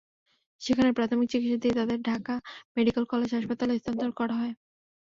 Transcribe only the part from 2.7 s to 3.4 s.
medical college